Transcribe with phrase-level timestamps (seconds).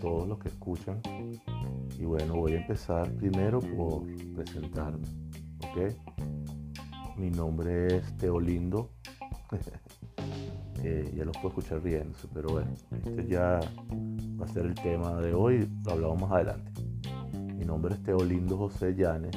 [0.00, 1.00] todos los que escuchan.
[1.98, 4.04] Y bueno, voy a empezar primero por
[4.34, 5.06] presentarme.
[5.58, 5.94] ¿Ok?
[7.16, 8.90] Mi nombre es Teolindo.
[10.84, 13.60] eh, ya los puedo escuchar riéndose, pero bueno, este ya
[14.40, 15.68] va a ser el tema de hoy.
[15.84, 16.70] Lo hablamos más adelante.
[17.56, 19.36] Mi nombre es Teolindo José Llanes.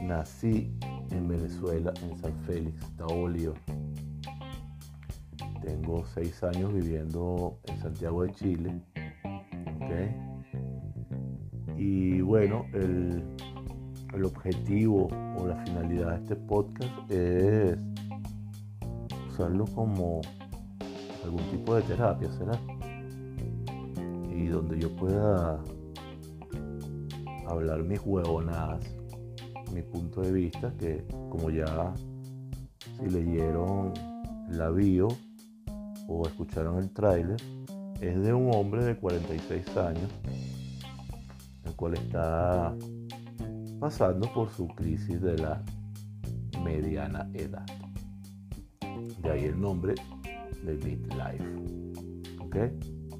[0.00, 0.72] Nací
[1.10, 3.56] en Venezuela, en San Félix, Bolívar.
[5.62, 8.80] Tengo seis años viviendo en Santiago de Chile.
[11.76, 13.22] Y bueno, el,
[14.14, 17.78] el objetivo o la finalidad de este podcast es
[19.30, 20.20] usarlo como
[21.24, 22.58] algún tipo de terapia, ¿será?
[24.34, 25.62] Y donde yo pueda
[27.46, 28.84] hablar mis huevonadas,
[29.72, 31.92] mi punto de vista, que como ya
[32.98, 33.92] si leyeron
[34.48, 35.08] la bio
[36.08, 37.36] o escucharon el tráiler,
[38.00, 40.10] es de un hombre de 46 años,
[41.64, 42.74] el cual está
[43.80, 45.62] pasando por su crisis de la
[46.62, 47.66] mediana edad.
[49.22, 49.94] De ahí el nombre
[50.64, 51.44] de Midlife.
[52.40, 52.56] ¿Ok?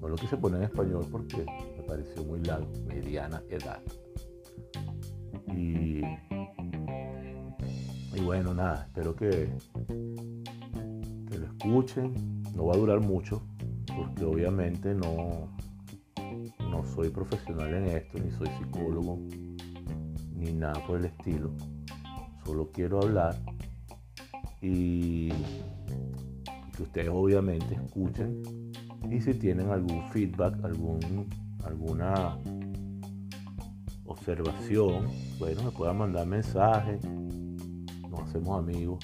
[0.00, 1.46] No lo quise poner en español porque
[1.76, 2.70] me pareció muy largo.
[2.86, 3.80] Mediana edad.
[5.48, 6.02] Y,
[8.22, 9.56] bueno, nada, espero que,
[11.30, 12.42] que lo escuchen.
[12.54, 13.42] No va a durar mucho
[13.96, 15.48] porque obviamente no,
[16.70, 19.18] no soy profesional en esto, ni soy psicólogo,
[20.34, 21.50] ni nada por el estilo.
[22.44, 23.36] Solo quiero hablar
[24.60, 25.30] y
[26.76, 28.42] que ustedes obviamente escuchen
[29.10, 31.28] y si tienen algún feedback, algún,
[31.64, 32.38] alguna
[34.04, 35.08] observación,
[35.38, 38.98] bueno, me puedan mandar mensajes, nos hacemos amigos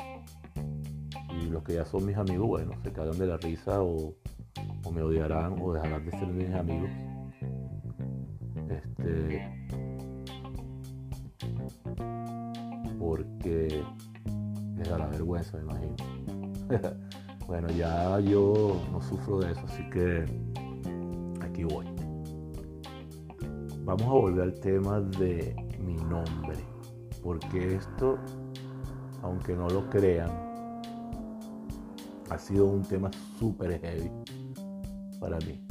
[1.41, 4.15] y los que ya son mis amigos, bueno, se cagan de la risa o,
[4.85, 6.91] o me odiarán o dejarán de ser mis amigos.
[8.69, 9.51] Este,
[12.99, 13.83] porque
[14.77, 15.97] les da la vergüenza, me imagino.
[17.47, 20.25] bueno, ya yo no sufro de eso, así que
[21.41, 21.87] aquí voy.
[23.85, 26.57] Vamos a volver al tema de mi nombre,
[27.23, 28.19] porque esto,
[29.23, 30.31] aunque no lo crean,
[32.31, 34.11] ha sido un tema súper heavy
[35.23, 35.65] para mí.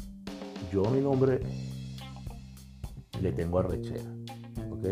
[0.71, 1.41] Yo mi nombre
[3.21, 4.09] le tengo arrechera,
[4.71, 4.87] ¿ok?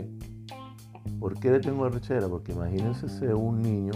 [1.18, 2.28] ¿Por qué le tengo arrechera?
[2.28, 3.94] Porque imagínense ser un niño,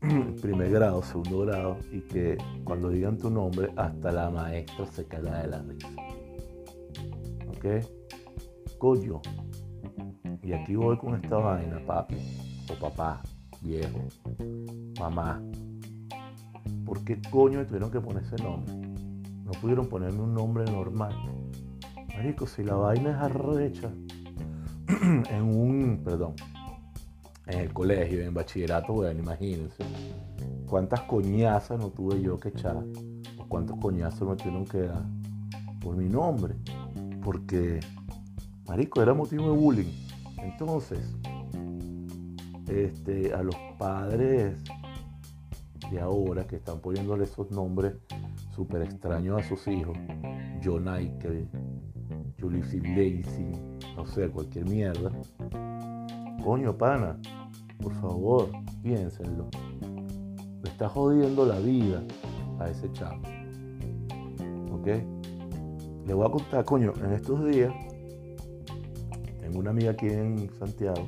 [0.42, 5.42] primer grado, segundo grado, y que cuando digan tu nombre, hasta la maestra se caga
[5.42, 5.88] de la risa.
[7.48, 7.86] ¿Ok?
[8.78, 9.22] Coño.
[10.42, 12.16] Y aquí voy con esta vaina, papi,
[12.68, 13.22] o papá,
[13.60, 14.00] viejo,
[14.98, 15.40] mamá.
[16.84, 18.91] ¿Por qué coño tuvieron que poner ese nombre?
[19.44, 21.14] No pudieron ponerme un nombre normal.
[22.08, 23.90] Marico, si la vaina es arrecha,
[25.30, 26.34] en un, perdón,
[27.46, 29.84] en el colegio, en bachillerato, bueno, imagínense,
[30.66, 32.84] cuántas coñazas no tuve yo que echar,
[33.38, 35.04] o cuántos coñazos me tuvieron que dar
[35.80, 36.54] por mi nombre,
[37.22, 37.80] porque,
[38.66, 39.92] marico, era motivo de bullying.
[40.38, 41.00] Entonces,
[42.68, 44.62] este, a los padres
[45.90, 47.94] de ahora que están poniéndole esos nombres
[48.54, 49.96] súper extraños a sus hijos,
[50.62, 51.48] John Michael,
[52.38, 53.52] Julie Lacy,
[53.96, 55.10] no sé, cualquier mierda.
[56.44, 57.18] Coño, pana,
[57.80, 58.50] por favor,
[58.82, 59.48] piénsenlo.
[60.62, 62.02] Le está jodiendo la vida
[62.58, 63.22] a ese chavo.
[64.72, 64.86] ¿Ok?
[66.06, 67.72] Le voy a contar, coño, en estos días,
[69.40, 71.06] tengo una amiga aquí en Santiago,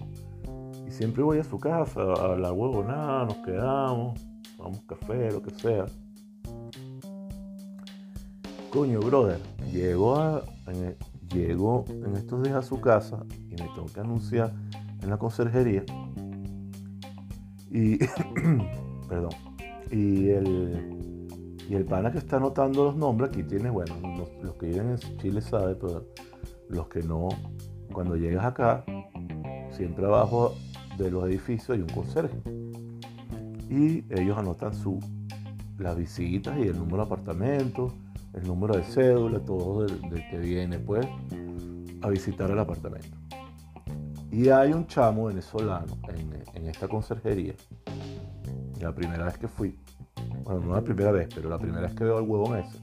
[0.87, 4.21] y siempre voy a su casa a hablar huevo, nada, nos quedamos,
[4.57, 5.87] tomamos café, lo que sea.
[8.75, 9.39] Coño, brother,
[9.73, 10.97] llegó a, en,
[11.33, 14.53] llegó en estos días a su casa y me tengo que anunciar
[15.01, 15.85] en la conserjería.
[17.71, 17.99] Y,
[19.09, 19.31] perdón,
[19.93, 21.29] y el,
[21.69, 24.91] y el pana que está anotando los nombres, aquí tiene, bueno, los, los que viven
[24.91, 26.09] en Chile saben, pero
[26.69, 27.29] los que no,
[27.93, 28.85] cuando llegas acá,
[29.71, 30.53] siempre abajo
[30.99, 32.37] de los edificios hay un conserje.
[33.71, 34.99] Y ellos anotan su,
[35.79, 37.93] las visitas y el número de apartamentos
[38.35, 41.07] el número de cédula, todo del, que viene pues
[42.03, 43.17] a visitar el apartamento.
[44.31, 47.55] Y hay un chamo venezolano en, en, esta conserjería.
[48.81, 49.79] La primera vez que fui,
[50.43, 52.79] bueno, no la primera vez, pero la primera vez que veo al huevón ese.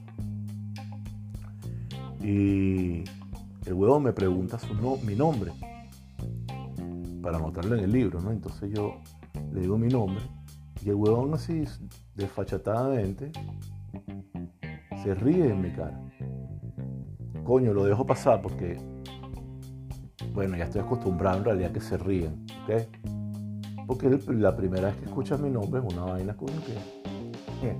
[2.26, 3.04] Y
[3.66, 5.52] el huevón me pregunta su no, mi nombre
[7.20, 8.30] para anotarlo en el libro, ¿no?
[8.32, 8.96] Entonces yo
[9.52, 10.24] le digo mi nombre
[10.84, 11.64] y el huevón así
[12.14, 13.32] desfachatadamente
[15.02, 16.00] se ríe en mi cara.
[17.44, 18.78] coño, lo dejo pasar porque,
[20.32, 23.86] bueno, ya estoy acostumbrado en realidad que se ríen, ¿ok?
[23.86, 26.54] Porque la primera vez que escuchas mi nombre es una vaina, coño,
[27.60, 27.76] que,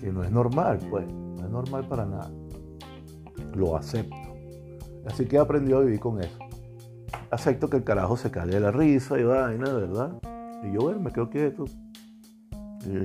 [0.00, 2.30] que no es normal, pues, no es normal para nada.
[3.54, 4.16] Lo acepto.
[5.06, 6.38] Así que he aprendido a vivir con eso.
[7.30, 10.12] Acepto que el carajo se cae de la risa y vaina, ¿verdad?
[10.62, 11.64] Y yo, bueno, me quedo quieto.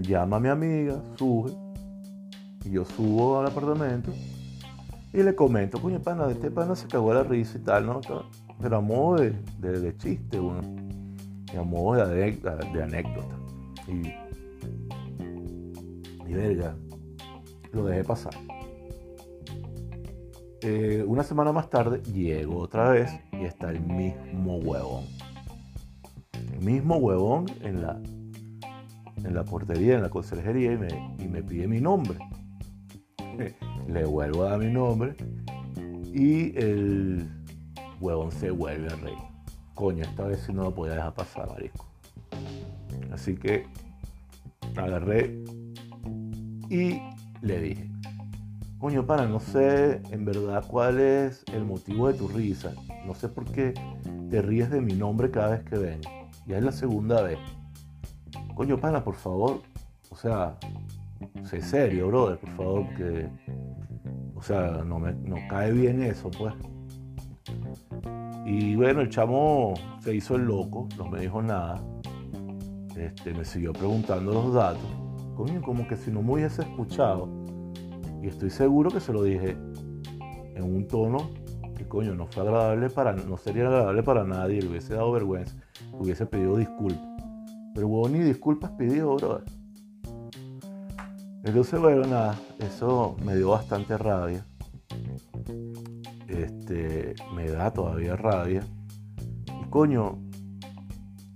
[0.01, 1.51] Llama a mi amiga, sube.
[2.63, 4.12] Y yo subo al apartamento
[5.16, 7.86] y le comento, coño, pana, de este pana se cagó de la risa y tal,
[7.86, 8.01] ¿no?
[8.62, 10.62] Pero a modo de, de, chiste, bueno.
[11.57, 13.38] A modo de, de anécdota.
[13.88, 14.12] Y,
[16.30, 16.75] y verga,
[17.71, 18.33] lo dejé pasar.
[20.62, 25.06] Eh, una semana más tarde llego otra vez y está el mismo huevón.
[26.33, 28.01] El mismo huevón en la,
[29.25, 32.18] en la portería, en la conserjería y me, pide mi nombre.
[33.88, 35.16] Le vuelvo a dar mi nombre
[36.13, 37.27] y el
[38.00, 39.18] huevón se vuelve a reír.
[39.74, 41.86] Coño, esta vez sí no lo podía dejar pasar, marisco.
[43.12, 43.68] Así que
[44.77, 45.44] agarré
[46.69, 47.01] y
[47.42, 47.92] le dije,
[48.80, 52.74] coño, para, no sé en verdad cuál es el motivo de tu risa.
[53.06, 53.74] No sé por qué
[54.30, 56.01] te ríes de mi nombre cada vez que ven.
[56.48, 57.39] Ya es la segunda vez.
[58.56, 59.62] Coño, pana, por favor.
[60.10, 60.57] O sea,
[61.44, 63.30] sé serio, brother, por favor, que.
[64.34, 66.54] O sea, no me no cae bien eso, pues.
[68.46, 71.84] Y bueno, el chamo se hizo el loco, no me dijo nada.
[72.96, 74.86] Este, me siguió preguntando los datos.
[75.36, 77.28] Coño, como que si no me hubiese escuchado.
[78.24, 79.57] Y estoy seguro que se lo dije
[80.56, 81.30] en un tono
[81.75, 85.56] que coño no fue agradable para, no sería agradable para nadie, le hubiese dado vergüenza,
[85.92, 87.15] hubiese pedido disculpas.
[87.75, 89.44] Pero bueno, ni disculpas pidió, brother.
[91.44, 94.45] Entonces, bueno, nada, eso me dio bastante rabia.
[96.30, 98.63] Este, me da todavía rabia.
[99.62, 100.18] Y coño,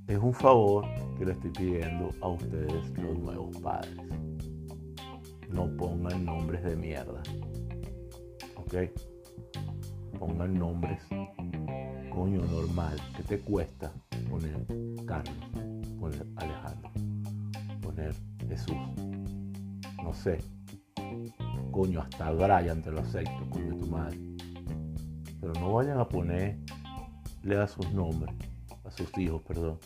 [0.07, 0.85] es un favor
[1.17, 3.97] que le estoy pidiendo a ustedes, los nuevos padres.
[5.49, 7.21] No pongan nombres de mierda.
[8.55, 8.75] ¿Ok?
[10.17, 11.01] Pongan nombres,
[12.13, 12.95] coño, normal.
[13.17, 13.91] ¿Qué te cuesta
[14.29, 14.65] poner
[15.05, 15.68] Carlos?
[15.99, 16.91] Poner Alejandro.
[17.81, 18.13] Poner
[18.47, 18.77] Jesús
[20.09, 20.39] no sé.
[21.71, 24.17] Coño, hasta Brian te lo acepto, coño, tu madre.
[25.39, 26.57] Pero no vayan a ponerle
[27.57, 28.33] a sus nombres,
[28.83, 29.77] a sus hijos, perdón.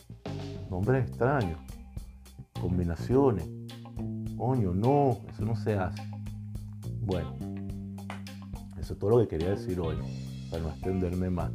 [0.70, 1.58] Nombres extraños,
[2.58, 3.46] combinaciones.
[4.36, 6.02] Coño, no, eso no se hace.
[7.02, 7.36] Bueno,
[8.78, 9.96] eso es todo lo que quería decir hoy,
[10.50, 11.52] para no extenderme más.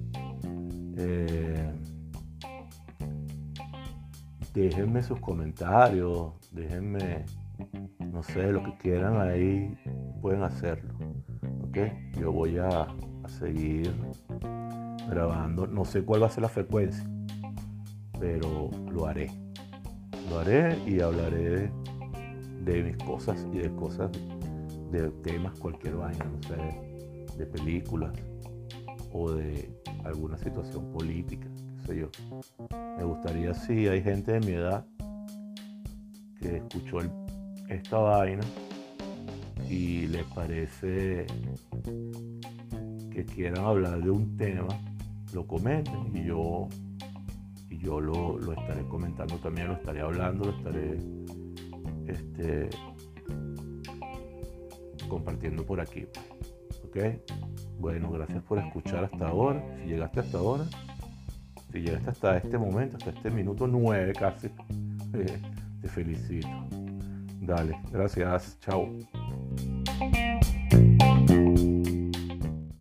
[0.96, 1.74] Eh,
[4.54, 7.25] déjenme sus comentarios, déjenme
[8.12, 9.78] no sé, lo que quieran ahí
[10.22, 10.94] pueden hacerlo.
[11.68, 11.78] ¿Ok?
[12.19, 12.88] Yo voy a,
[13.28, 13.94] seguir
[15.07, 15.68] grabando.
[15.68, 17.07] No sé cuál va a ser la frecuencia,
[18.19, 19.30] pero lo haré.
[20.30, 21.72] Lo haré y hablaré
[22.63, 24.10] de mis cosas y de cosas,
[24.92, 28.13] de temas, cualquier vaina, no sé, de películas
[29.13, 29.72] o de
[30.04, 31.48] alguna situación política,
[31.94, 32.10] yo.
[32.98, 34.86] Me gustaría si hay gente de mi edad
[36.40, 37.12] que escuchó el
[37.69, 38.44] esta vaina
[39.69, 41.28] y les parece
[43.12, 44.68] que quieran hablar de un tema,
[45.34, 46.68] lo comenten y yo,
[47.69, 50.98] y yo lo, estaré comentando también, lo estaré hablando, lo estaré
[52.08, 52.69] este,
[55.08, 56.06] compartiendo por aquí.
[56.86, 56.98] ¿Ok?
[57.78, 59.64] Bueno, gracias por escuchar hasta ahora.
[59.78, 60.66] Si llegaste hasta ahora,
[61.71, 64.49] si llegaste hasta este momento, hasta este minuto nueve casi,
[65.81, 66.47] te felicito.
[67.42, 68.90] Dale, gracias, chao.